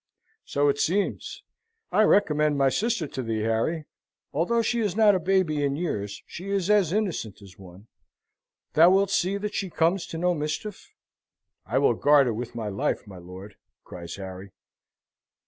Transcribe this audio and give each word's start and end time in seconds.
"So 0.45 0.67
it 0.67 0.79
seems! 0.79 1.43
I 1.91 2.01
recommend 2.01 2.57
my 2.57 2.69
sister 2.69 3.05
to 3.05 3.21
thee, 3.21 3.41
Harry. 3.41 3.85
Although 4.33 4.63
she 4.63 4.79
is 4.79 4.95
not 4.95 5.13
a 5.13 5.19
baby 5.19 5.63
in 5.63 5.75
years, 5.75 6.23
she 6.25 6.49
is 6.49 6.71
as 6.71 6.91
innocent 6.91 7.39
as 7.43 7.59
one. 7.59 7.85
Thou 8.73 8.89
wilt 8.89 9.11
see 9.11 9.37
that 9.37 9.53
she 9.53 9.69
comes 9.69 10.07
to 10.07 10.17
no 10.17 10.33
mischief?" 10.33 10.91
"I 11.67 11.77
will 11.77 11.93
guard 11.93 12.25
her 12.25 12.33
with 12.33 12.55
my 12.55 12.67
life, 12.67 13.05
my 13.05 13.17
lord!" 13.19 13.57
cries 13.83 14.15
Harry. 14.15 14.49